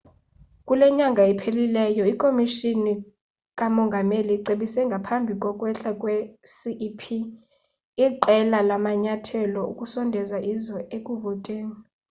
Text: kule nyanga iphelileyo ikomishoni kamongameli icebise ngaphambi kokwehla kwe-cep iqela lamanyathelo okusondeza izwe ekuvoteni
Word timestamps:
kule 0.67 0.85
nyanga 0.97 1.21
iphelileyo 1.33 2.03
ikomishoni 2.13 2.93
kamongameli 3.59 4.31
icebise 4.37 4.79
ngaphambi 4.89 5.33
kokwehla 5.43 5.91
kwe-cep 6.01 6.99
iqela 8.05 8.59
lamanyathelo 8.69 9.59
okusondeza 9.71 10.37
izwe 10.53 10.81
ekuvoteni 10.95 11.75